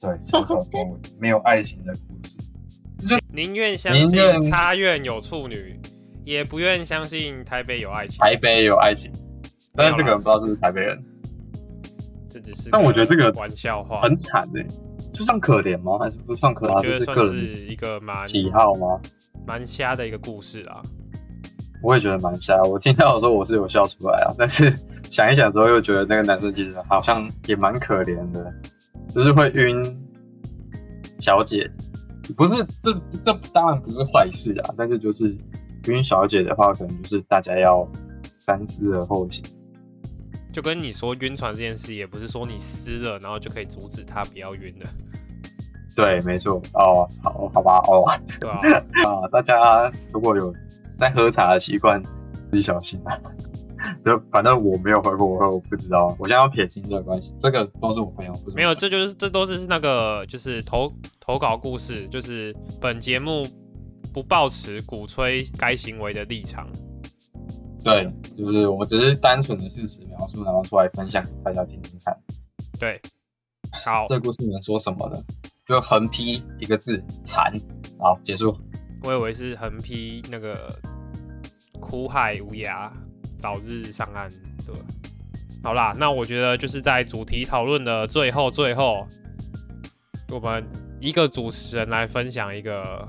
[0.00, 3.18] 对，草草收尾，没有爱情的故事。
[3.32, 5.76] 宁愿相信插院有处女，
[6.24, 8.16] 也不愿相信台北有爱情。
[8.18, 9.10] 台北有爱情，
[9.74, 11.04] 但是这个人不知道是不是台北人，
[12.30, 14.64] 这只是，但我觉得这个玩笑话，很惨哎、
[15.12, 15.98] 就算可怜吗？
[15.98, 16.74] 还是不算可怜？
[16.76, 19.00] 我觉得算是个人是一个蛮喜好吗？
[19.44, 20.80] 蛮瞎的一个故事啊。
[21.82, 22.62] 我也觉得蛮瞎。
[22.62, 24.72] 我听到的时候我是有笑出来啊，但是
[25.10, 28.52] 想一想之后又觉得那个男生其实好像也蛮可怜的，
[29.08, 29.82] 就是会晕
[31.18, 31.70] 小姐，
[32.36, 32.92] 不是这
[33.24, 35.36] 这当然不是坏事啊，但是就是
[35.86, 37.86] 晕小姐的话，可能就是大家要
[38.38, 39.42] 三思而后行。
[40.52, 44.86] 就跟你说晕船这件事，也不是说你撕了，然后就可以阻止他不要晕的，
[45.94, 46.60] 对，没错。
[46.74, 48.04] 哦，好，好吧，哦，
[48.40, 48.58] 对啊、
[49.06, 50.52] 啊，大家如果有
[50.98, 52.02] 在喝茶的习惯，
[52.50, 53.16] 自己小心啊。
[54.04, 56.14] 就反正我没有喝过，我不知道。
[56.18, 63.46] 我现在要撇清这个关系，这个都是我朋友，不是没有，这就是这都是那个就是投投稿故事，就是本节目
[64.14, 66.68] 不抱持鼓吹该行为的立场。
[67.84, 72.16] 对，就是我只是单纯的事实描述，然后出来分享给大家听听看。
[72.78, 73.00] 对，
[73.84, 75.16] 好，这故事能说什么呢？
[75.66, 77.52] 就横批一个字，惨。
[77.98, 78.56] 好，结束。
[79.04, 80.56] 我以为是横批那个
[81.80, 82.90] 苦海无涯，
[83.38, 84.28] 早日上岸。
[84.66, 84.74] 对，
[85.62, 89.06] 好啦，那我觉得就是在主题讨论的最后最后，
[90.30, 90.66] 我们
[91.00, 93.08] 一个主持人来分享一个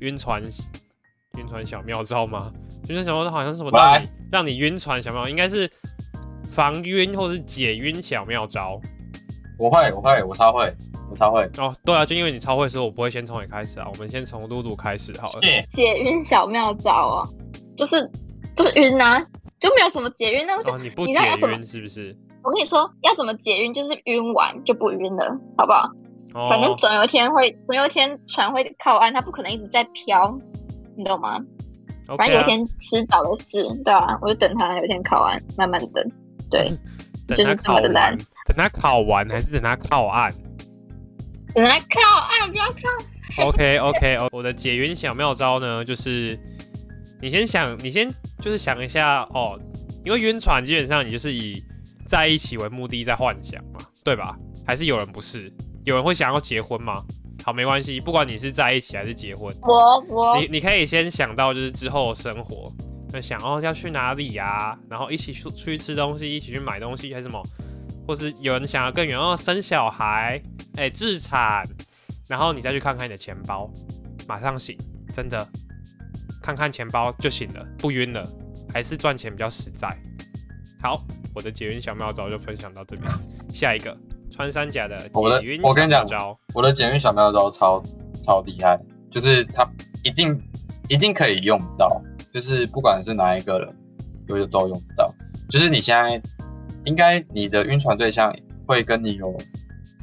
[0.00, 0.42] 晕船
[1.36, 2.52] 晕船小妙招吗？
[2.88, 5.70] 晕船小妙招好像是什么让来你让你晕船小妙招，应该是
[6.44, 8.80] 防晕或是解晕小妙招。
[9.58, 10.72] 我会，我会，我超会，
[11.10, 11.42] 我超会。
[11.58, 15.40] 哦，对啊，就因为你超会所以，我不会先从你开始啊，我们先从露露开始好了。
[15.70, 17.28] 解晕小妙招啊，
[17.76, 18.08] 就是
[18.58, 19.18] 就是晕啊，
[19.60, 20.46] 就没有什么解晕。
[20.46, 22.16] 那我就、哦，你要怎么解晕是不是？
[22.42, 25.24] 我跟你说，要怎么解晕，就是晕完就不晕了，
[25.56, 25.90] 好不好？
[26.34, 30.38] 哦，反正总有一天会，总有一天船会靠岸，它不可能一直在飘，
[30.96, 31.38] 你懂吗？
[32.16, 36.04] 反正有一天迟早的事，对啊，我就等它有一天靠岸，慢慢等。
[36.50, 36.70] 对，
[37.28, 38.16] 等就是他考完，这么的烂
[38.46, 40.32] 等它考完还是等它靠岸
[41.54, 42.00] 等它靠
[42.40, 43.48] 岸，不要靠。
[43.48, 46.38] ？OK OK 我的解晕小妙招呢，就是
[47.20, 48.08] 你先想，你先
[48.40, 49.58] 就是想一下哦，
[50.04, 51.62] 因为晕船基本上你就是以
[52.06, 54.36] 在一起为目的在幻想嘛，对吧？
[54.66, 55.52] 还是有人不是？
[55.84, 57.02] 有人会想要结婚吗？
[57.44, 62.70] 好，没关系，不管你是在一起还是结婚，我我你你可以先想到就是之后的生活，
[63.10, 67.42] 那想哦要去哪里呀、然后一起出出去吃东西，一起去买东西，还是什么，
[68.06, 70.40] 或是有人想要更远哦生小孩，
[70.76, 71.66] 哎自产，
[72.28, 73.70] 然后你再去看看你的钱包，
[74.26, 74.76] 马上醒，
[75.14, 75.46] 真的
[76.48, 78.26] 看看钱包就醒了，不晕了，
[78.72, 79.86] 还是赚钱比较实在。
[80.82, 80.98] 好，
[81.34, 83.12] 我的解晕小妙招就分享到这边，
[83.50, 83.94] 下一个
[84.30, 87.82] 穿山甲的我的解晕小妙招，我的简运小妙招超
[88.24, 88.80] 超厉害，
[89.10, 89.62] 就是它
[90.02, 90.42] 一定
[90.88, 92.00] 一定可以用到，
[92.32, 93.76] 就是不管是哪一个人，
[94.26, 95.14] 都都用得到。
[95.50, 96.18] 就是你现在
[96.86, 98.34] 应该你的晕船对象
[98.66, 99.36] 会跟你有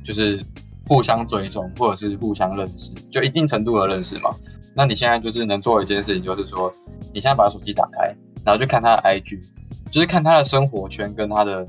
[0.04, 0.40] 就是
[0.86, 4.30] 互相追踪或者是互相认识，就一定程度的认识嘛。
[4.76, 6.70] 那你现在就是能做的一件事情，就是说
[7.14, 9.42] 你现在把手机打开，然后去看他的 IG，
[9.90, 11.66] 就是看他的生活圈跟他的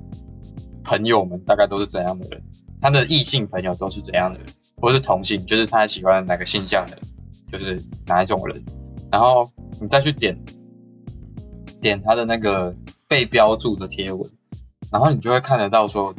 [0.83, 2.43] 朋友们大概都是怎样的人，
[2.81, 4.47] 他的异性朋友都是怎样的人，
[4.79, 6.99] 或是同性，就是他喜欢哪个性向的，
[7.53, 8.65] 就是哪一种人，
[9.13, 9.49] 然后
[9.81, 10.37] 你再去点
[11.81, 12.75] 点他的那个
[13.07, 14.29] 被标注的贴文，
[14.91, 16.13] 然后你就会看得到说，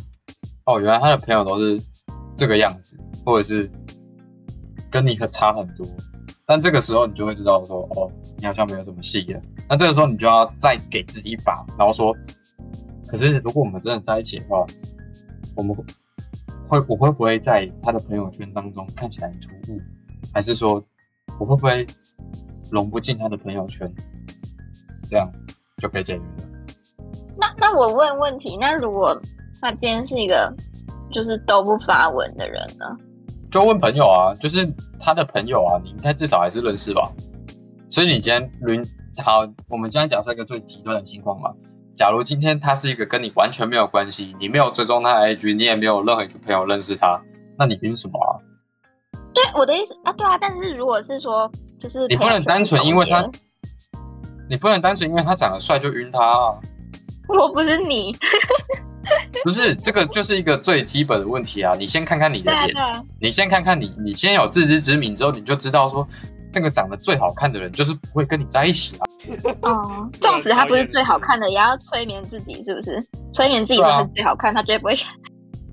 [0.65, 1.78] 哦，原来他的朋友都是
[2.38, 3.69] 这个样子，或者是
[4.89, 5.86] 跟你很差很多。
[6.49, 9.41] 但这个时候你就会知道说，哦，你好像没有什么戏了。
[9.67, 12.15] 那这个时候你就要再给自己一把，然后说，
[13.10, 14.65] 可是如果我们真的在一起的话，
[15.57, 15.75] 我们
[16.69, 19.81] 会我会不会在他的朋友圈当中看起来很突兀，
[20.33, 20.81] 还是说
[21.38, 21.86] 我会不会
[22.71, 23.93] 融不进他的朋友圈？
[25.10, 25.29] 这样
[25.81, 27.03] 就可以解决了。
[27.38, 29.19] 那那我问问题，那如果
[29.60, 30.49] 他今天是一个
[31.12, 32.86] 就是都不发文的人呢？
[33.58, 37.12] 就问朋友啊，就是他的朋友啊，你应该至少还是认识吧。
[37.89, 38.86] 所以你今天轮
[39.24, 41.52] 好，我们今天假设一个最极端的情况嘛。
[41.98, 47.20] 假如今天他是一个跟你完全没有关系，你没有追踪他的 IG，你也没有任何一个朋友认识他，
[47.58, 48.38] 那你凭什么啊？
[49.34, 53.28] 对，我的意思啊，对啊，但是如果是说就是你不能单纯因为他，
[54.48, 56.54] 你不能单纯因为他长得帅就晕他啊。
[57.28, 58.15] 我不是你，
[59.43, 61.74] 不是，这个就是一个最基本的问题啊！
[61.78, 62.74] 你先看看你的脸，
[63.20, 66.08] 你先看看你，你先有自知之明之后，你就知道说，
[66.54, 69.06] 那个长得最好看的人就是不会跟你在一起啊。
[69.62, 73.04] 哦， 纵使他不是最好看的，也要催眠自己，是不是？
[73.32, 75.08] 催眠自己对啊都是最好看，他绝对不会选。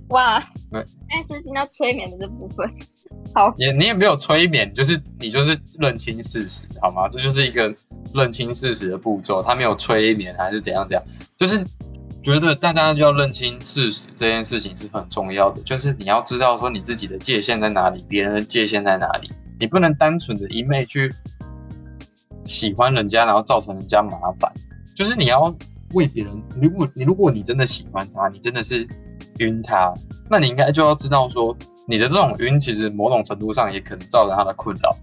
[0.09, 0.39] 哇，
[0.71, 2.71] 对哎，这是要催眠的这部分，
[3.35, 7.09] 好也你也没有催眠，就是你就是认清事实，好吗？
[7.09, 7.75] 这就是一个
[8.13, 11.03] 认清事实的步骤，他没有催眠还是怎样怎样，
[11.39, 11.65] 就是
[12.25, 21.13] 觉得大家就要认清事实这件事情是很重要的，就是你要知道说你自己的界限在哪里，别人的界限在哪里，你不能单纯的一昧去
[22.47, 24.51] 喜欢人家，然后造成人家麻烦，
[24.97, 25.55] 就是你要
[25.93, 28.89] 为别人，如果你如果你真的喜欢他，你真的是
[29.41, 29.93] 晕他，
[30.31, 31.55] 那你应该就要知道说，
[31.87, 34.97] 你的这种晕其实某种程度上也可能造成他的困扰。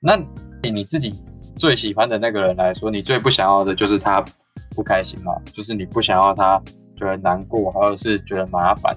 [0.00, 0.18] 那
[0.64, 1.14] 以你自己
[1.54, 4.24] 最喜欢的那个人来说，你最不想要的就是他
[4.70, 6.60] 不开心嘛，就是你不想要他
[6.96, 8.96] 觉得难过，或者是觉得麻烦。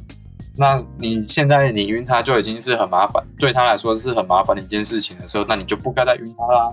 [0.56, 6.72] 那你现在你晕他就已经是很麻烦，对他来说是很麻烦的一件事情的时候，那你就不该再晕他啦。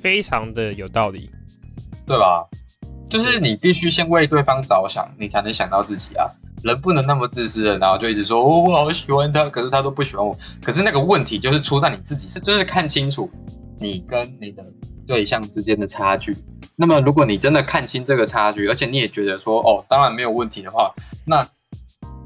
[0.00, 1.30] 非常的有道理。
[2.06, 2.46] 对吧？
[3.08, 6.26] 就是你必须先为对方着想，你才能想到自己啊。
[6.62, 10.36] 人不能那么自私的，然后就一直说哦，我好喜欢他，可是他都不喜欢我。
[10.62, 13.30] 可是那个问题就是出在你自己，是就是看清楚
[13.78, 14.64] 你跟你的
[15.06, 16.36] 对象之间的差距。
[16.76, 20.92] 那么如果你真的看清这个差距，而且你也觉得说哦，当然没有问题的话，
[21.24, 21.46] 那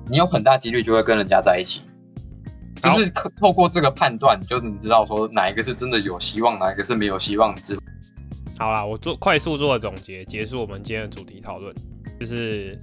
[0.09, 1.83] 你有很大几率就会跟人家在一起。
[2.83, 7.79] 就是透透过这个判断，就是你知道说哪一个是真的有希望，哪一个是没有希望之
[8.59, 11.75] 好啦，我做快速做个总结，结束我们今天的主题讨论，
[12.19, 12.81] 就是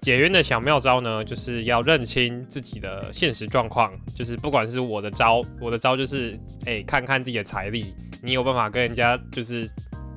[0.00, 9.68] 解晕的小妙招呢，就是要认清自己的现实状况，就是不管是我的招，我的招就是，哎、看看自己的财力，你有办法跟人家，就是，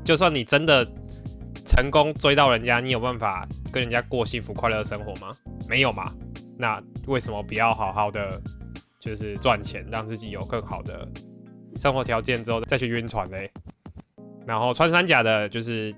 [0.03, 0.85] 就算你真的
[1.65, 5.31] 成功追到人家，你有办法跟人家过幸福快乐的生活吗？
[5.67, 6.11] 没有嘛？
[6.57, 8.41] 那为什么不要好好的，
[8.99, 11.07] 就是赚钱，让自己有更好的
[11.79, 13.51] 生活条件之后再去晕船嘞？
[14.47, 15.93] 然后穿山甲的，就是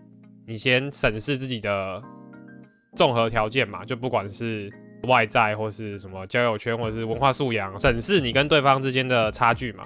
[0.46, 2.02] 你先审视自己的
[2.96, 4.70] 综合条件嘛，就不管是
[5.04, 9.86] 外在或是什么交友圈或者是文化素养，审视你跟对方之间的差距嘛。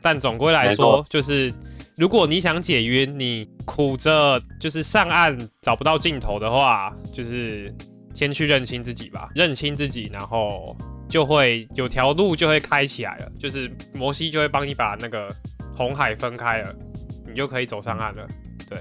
[0.00, 1.52] 但总归来说，就是
[1.96, 7.74] 如果你想解约，你苦着就是上岸找不到尽头的话，就是
[8.14, 10.76] 先去认清自己吧，认清自己，然后
[11.08, 15.34] 就会有条路就会开起来了，就是摩西就会帮你把那个
[15.76, 16.74] 红海分开了，
[17.26, 18.26] 你就可以走上岸了。
[18.68, 18.78] 对。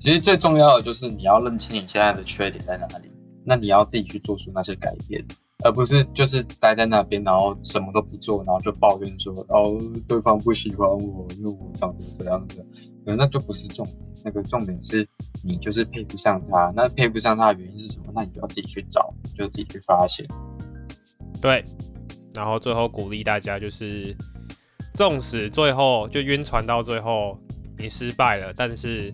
[0.00, 3.10] 其实最重要的就是你要认清你现在的缺点在哪里，
[3.44, 5.20] 那你要自己去做出那些改变，
[5.64, 12.64] 而不是就是待在那边，然后什么都不做，然后就抱怨说哦对方不喜欢我，因为我长得这样子，
[13.04, 15.06] 可那就不是重点，那个重点是
[15.42, 18.12] 你就是配不上他，那配不上他的原因是什么？
[18.14, 20.24] 那你就要自己去找，就自己去发现。
[21.42, 21.64] 对，
[22.34, 24.16] 然后最后鼓励大家就是，
[24.94, 27.36] 纵使最后就晕船到最后
[27.76, 29.12] 你失败了，但是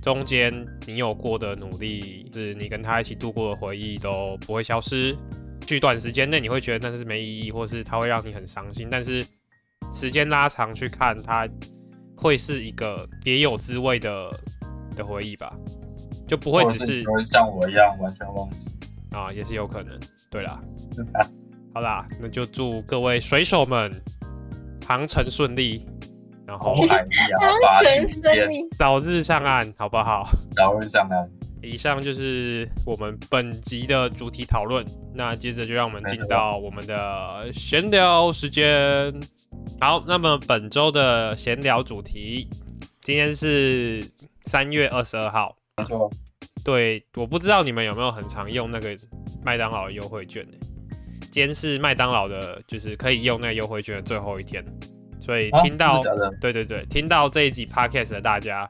[0.00, 0.52] 中间
[0.86, 5.16] 你有过的努力，是你跟他一起度过的回忆都不会消失。
[5.70, 9.24] 去短时间内你会觉得那是没意义，或是它会让你很伤心，但是
[9.94, 11.48] 时间拉长去看，它
[12.16, 14.28] 会是一个别有滋味的
[14.96, 15.54] 的回忆吧，
[16.26, 18.68] 就不会只是像我一样完全忘记。
[19.12, 19.96] 啊，也是有可能。
[20.28, 20.60] 对啦，
[21.72, 23.92] 好啦，那就祝各位水手们
[24.84, 25.86] 航程顺利，
[26.48, 26.74] 然后。
[28.76, 30.28] 早日上岸，好不好？
[30.50, 31.30] 早日上岸。
[31.62, 34.84] 以上就是我们本集的主题讨论。
[35.14, 39.12] 那接着就让我们进到我们的闲聊时间。
[39.80, 42.48] 好，那么本周的闲聊主题，
[43.02, 44.04] 今天是
[44.44, 45.56] 三月二十二号。
[45.76, 46.10] 没错，
[46.64, 48.96] 对，我不知道你们有没有很常用那个
[49.42, 50.56] 麦当劳优惠券呢？
[51.32, 54.64] 今天是麦当劳的，就是可以用那个优惠券的最后一天，
[55.20, 56.02] 所以啊听到，
[56.40, 58.68] 对对对，听到这一集 podcast 的大家，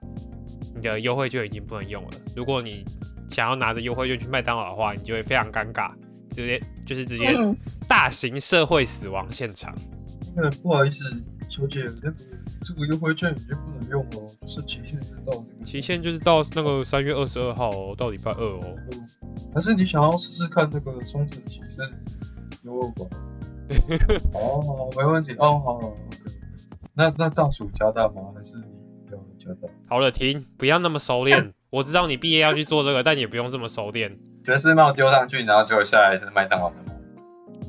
[0.81, 2.11] 你的优惠券已经不能用了。
[2.35, 2.85] 如果你
[3.29, 5.93] 想要拿着优惠券去麦当劳的话，你就会非常尴尬，
[6.31, 7.55] 直接就是直接嗯，
[7.89, 9.75] 大型社会死亡现场。
[10.35, 11.05] 那个不好意思，
[11.49, 12.11] 小姐，那
[12.63, 18.77] 这个优惠券已经不能用了，就是期限是到期限就是到那个三月二十二号哦，到礼拜二哦。
[18.93, 19.07] 嗯
[19.53, 21.81] 还是你想要试试看那个双层骑士
[22.63, 23.07] 优惠吧？
[24.35, 25.33] 哦，没问题。
[25.39, 25.97] 哦，好好，OK。
[26.95, 28.33] 那那大薯加大吗？
[28.37, 28.65] 还是你
[29.89, 31.53] 好了，停，不要那么熟练。
[31.71, 34.17] 我知道你毕业要去做这个，但也不用这么熟练。
[34.43, 36.95] 爵士帽丢上去，然后结果下来是麦当劳的帽。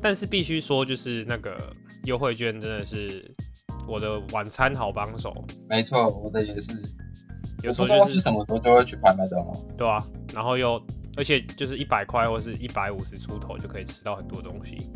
[0.02, 1.56] 但是必须说，就是那个
[2.04, 3.24] 优惠券真的是
[3.86, 5.32] 我的晚餐好帮手。
[5.68, 6.72] 没错，我的也是。
[7.62, 9.54] 有我时候就是什么时候就会去拍麦当劳。
[9.78, 10.04] 对啊，
[10.34, 10.84] 然后又
[11.16, 14.90] 而且就是一百块或是一百五十出头就可以吃到很多东西，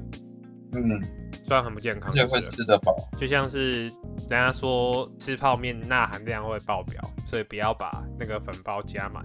[0.77, 1.01] 嗯，
[1.47, 2.97] 虽然很不健康就是了吃得饱。
[3.19, 9.25] 就像是人家说吃泡面钠含量会爆表，所以不要把那个粉包加满。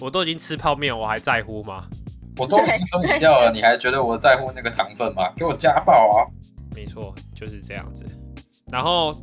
[0.00, 1.86] 我都已经吃泡面，我还在乎吗？
[2.38, 5.30] 我都已经喝饮料了， 你还觉得我在乎那个糖分吗？
[5.36, 6.24] 给我加爆啊！
[6.74, 8.04] 没错，就是这样子。
[8.70, 9.14] 然后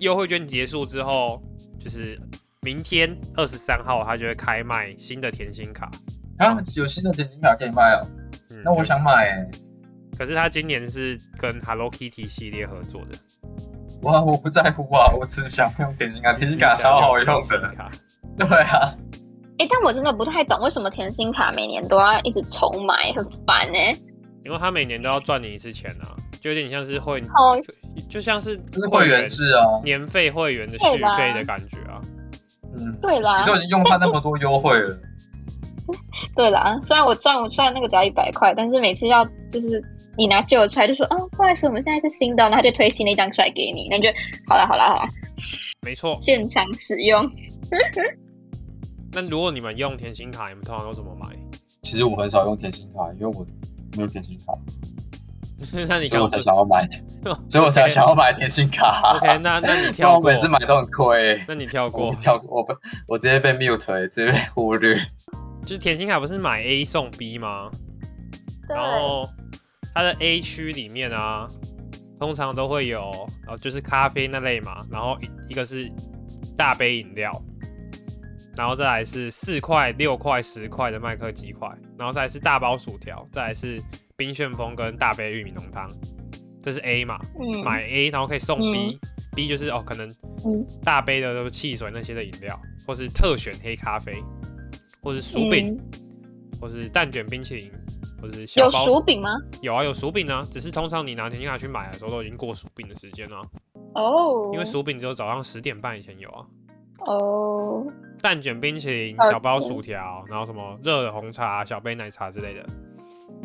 [0.00, 1.42] 优惠券结束之后，
[1.80, 2.20] 就是
[2.60, 5.90] 明天二十三号，它就会开卖新的甜心卡。
[6.38, 8.06] 啊，有新的甜心卡可以卖哦。
[8.50, 9.50] 嗯，那我想买欸。
[10.18, 13.18] 可是他今年是跟 Hello Kitty 系列合作的，
[14.02, 17.70] 哇，我不在乎啊，我只想用甜心卡，甜心卡超好用的。
[17.76, 17.90] 卡。
[18.36, 18.94] 对啊，
[19.58, 23.96] 哎、但我真的不太懂为什么甜心卡每年都要一直重买，很烦哎、
[24.44, 27.60] 因为他每年都要赚你一次钱啊，就有点像是会，哦，
[27.94, 29.80] 就就像是就是会员制啊。
[29.82, 32.00] 年费会员的续费的感觉啊。
[32.78, 34.98] 嗯，对啦你，都已经用他那么多优惠了。
[36.34, 39.82] 对啦，虽然我虽然我虽然那个只要一百块，但是每次要就是
[40.16, 44.08] 你拿旧的出来就说，哦，不好意思，我们现在是新的，然后他就推新的一张出来给你，那你就
[44.48, 45.08] 好了好了好了，
[45.82, 46.16] 没错。
[46.20, 47.30] 现场使用。
[49.12, 51.28] 那如果你们用甜心卡，你们通常都怎么买？
[51.82, 53.46] 其实我很少用甜心卡，因为我
[53.96, 54.52] 没有甜心卡，
[55.88, 56.86] 那你刚刚不想要买，
[57.48, 59.16] 所以我才想要买甜心卡。
[59.16, 61.44] OK，那那你跳过我每，次买都很亏欸。
[61.48, 62.74] 那你跳我过，跳过，我不，
[63.06, 65.00] 我直接被 mute，欸直接被忽略。
[65.62, 67.70] 就是甜心卡不是买 A 送 B 吗？
[68.68, 69.28] 对然后
[69.96, 71.48] 它的 A 区里面啊，
[72.20, 75.90] 通常都会有，呃，就是咖啡那类嘛，然后一一个是
[76.54, 77.32] 大杯饮料，
[78.58, 81.66] 然后再来是四块、六块、十块的麦克鸡块，
[81.98, 83.82] 然后再来是大包薯条，再来是
[84.18, 85.90] 冰旋风跟大杯玉米浓汤，
[86.62, 90.06] 这是 A 嘛，嗯，买 A 然后可以送 B，B、就是哦可能
[90.44, 90.62] 嗯。
[90.84, 94.22] 大杯的都是汽水那些的饮料，或是特选黑咖啡，
[95.00, 96.60] 或是薯饼，嗯。
[96.60, 97.72] 或是蛋卷冰淇淋，
[98.20, 99.30] 或是小有包薯饼吗？
[99.60, 103.42] 有啊，有薯饼啊，只是通常你拿甜心卡去买的时候都已经过薯饼的时间了、
[103.94, 106.46] 哦，因为薯饼只有早上十点半以前有啊。
[107.06, 107.86] 哦，
[108.22, 112.64] 蛋卷冰淇淋、小包薯条，然后什么热的红茶、小杯奶茶之类的。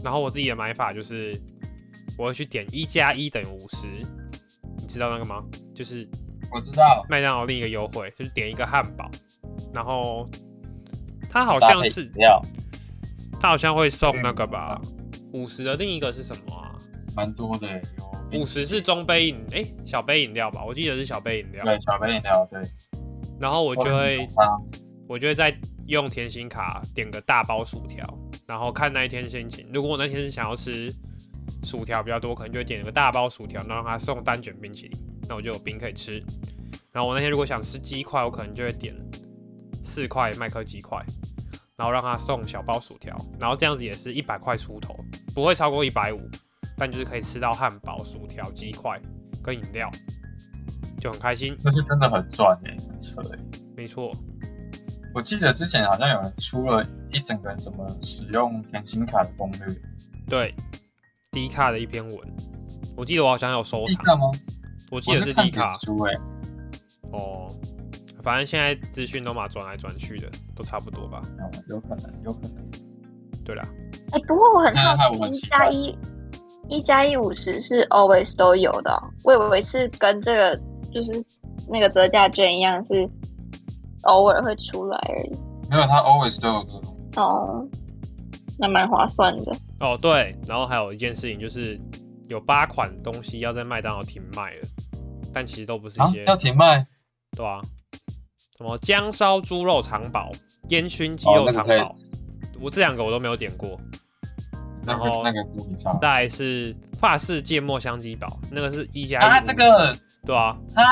[0.04, 1.38] 然后我自己的买法就是，
[2.18, 3.88] 我会去点一加一等于五十，
[4.78, 5.44] 你知道那个吗？
[5.76, 6.08] 就是
[6.50, 9.12] 我知道，麦当劳另一个优惠就是点一个汉堡，
[9.74, 10.26] 然后
[11.30, 12.10] 它好像是
[13.42, 14.80] 饮料它好像会送那个吧，
[15.34, 16.78] 五十的另一个是什么啊？
[17.16, 17.68] 蛮多的，
[18.32, 21.66] 有五十是中杯饮，哎、小杯饮料吧，我记得是小杯饮料。
[21.66, 22.62] 对小杯饮料，对，
[23.40, 24.56] 然后我就会啊，
[25.10, 25.54] 我就会再
[25.88, 28.08] 用甜心卡点个大包薯条，
[28.46, 29.68] 然后看那一天心情。
[29.74, 30.94] 如果我那天是想要吃
[31.64, 36.24] 薯条比较多，可能就会点个大包薯条，然后让他送单卷冰淇淋，那我就有冰可以吃。
[36.94, 38.96] 然后我那天如果想吃鸡块，我可能就会点
[39.84, 41.04] 四块麦克鸡块，
[41.82, 44.96] 然后让他送小包薯条，然后这样子也是一百块出头，
[45.34, 46.22] 不会超过一百五，
[46.78, 49.02] 但就是可以吃到汉堡、薯条、鸡块
[49.42, 49.90] 跟饮料，
[51.00, 51.58] 就很开心。
[51.64, 53.40] 那是真的很赚哎，很扯哎。
[53.76, 54.16] 没错，
[55.16, 59.76] 我记得之前好像有人出了一整个怎么使用甜心卡的攻略，
[60.28, 60.54] 对，
[61.32, 62.16] 低卡的一篇文，
[62.96, 64.28] 我记得我好像有收藏，吗？
[64.92, 66.14] 我记得是低卡脸书哎，
[67.12, 67.52] 哦。
[68.22, 71.22] 反正现在资讯都嘛转来转去的，都差不多吧。
[71.40, 72.72] 哦有可能，有可能。
[73.44, 73.68] 对啦，
[74.12, 75.98] 哎、不过我很好奇，一加一
[76.70, 80.56] 一加一五十是 always 都有的哦、我以为是跟这个
[80.94, 81.26] 就是
[81.68, 83.10] 那个折价券一样，是
[84.04, 85.30] 偶尔会出来而已。
[85.70, 86.98] 没有，它 always 都有这种。
[87.18, 87.68] 哦，
[88.60, 89.52] 那蛮划算的。
[89.80, 91.80] 哦对，然后还有一件事情就是
[92.30, 94.62] 有八款东西要在麦当劳停卖了，
[95.34, 96.86] 但其实都不是一啊些，要停卖？
[97.36, 97.60] 对啊，
[98.62, 100.32] 什么姜烧猪肉肠堡、
[100.70, 101.96] 烟熏鸡肉肠堡，
[102.60, 103.80] 我这两个我都没有点过。
[104.86, 105.24] 然后。
[106.00, 109.98] 再来是法式芥末香鸡堡，那个是一加一啊，五十这个
[110.28, 110.86] 对啊，啊，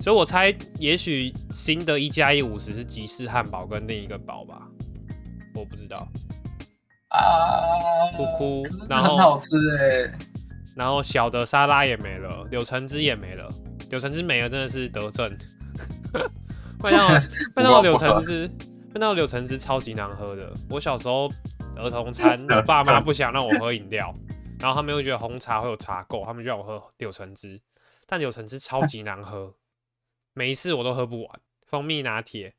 [0.00, 4.62] 所以我猜也许新的一加一五十是吉士汉堡跟另一个堡吧，
[5.54, 6.08] 我不知道。
[7.08, 10.18] 啊，哭哭然后很好吃哎。
[10.74, 13.46] 然后小的沙拉也没了，柳橙汁也没了，
[13.90, 15.36] 柳橙汁没了真的是得症。
[16.80, 17.20] 麦当劳
[17.56, 18.48] 麦当劳柳橙汁，
[18.94, 20.52] 麦当劳柳橙汁超级难喝的。
[20.70, 21.28] 我小时候
[21.76, 24.14] 儿童餐， 我爸妈不想让我喝饮料，
[24.60, 27.60] 然后他们又觉得红茶会有茶垢，他们就让我喝柳橙汁，
[28.06, 29.54] 但柳橙汁超级难喝，
[30.34, 31.40] 每一次我都喝不完。
[31.66, 32.54] 蜂蜜拿铁、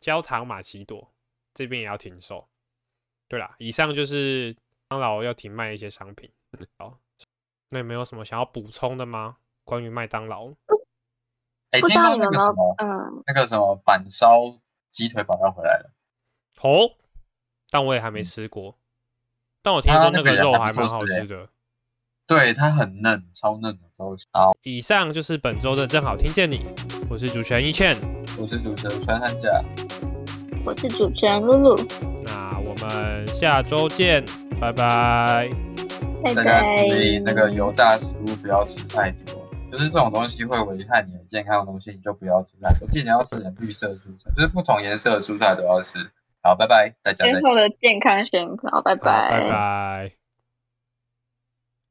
[0.00, 1.10] 焦糖玛奇朵
[1.54, 2.46] 这边也要停售。
[3.26, 4.54] 对啦，以上就是
[4.88, 6.30] 麦当劳要停卖的一些商品。
[6.78, 6.98] 好，
[7.70, 9.36] 那有没有什么想要补充的吗？
[9.64, 10.52] 关于麦当劳？
[11.70, 14.58] 哎，不知听说道有没有那个什么，嗯，那个什么板烧
[14.90, 15.90] 鸡腿堡要回来了。
[16.62, 16.90] 哦，
[17.70, 18.76] 但我也还没吃过。
[19.62, 21.48] 但我听说那个肉还蛮好吃的。
[22.26, 24.24] 对，它很嫩，超嫩的都是。
[24.32, 26.64] 好，以上就是本周的正好听见你，
[27.08, 27.96] 我是主持人一倩。
[28.38, 29.50] 我是主持人川汉甲，
[30.64, 31.76] 我是主持人露露，
[32.24, 34.24] 那我们下周见，
[34.60, 35.50] 拜拜。
[36.22, 36.88] 拜大家拜。
[36.88, 39.39] 注意那个油炸食物不要吃太多，
[39.70, 42.88] 就是这种东西会危害你的健康的东西，你就不要吃太多。
[42.88, 45.98] 记得要吃点绿色蔬菜，就是不同颜色的蔬菜都要吃。
[46.42, 47.50] 好，拜拜，大家再见最。
[47.50, 50.19] 后的健康宣告，拜拜拜拜。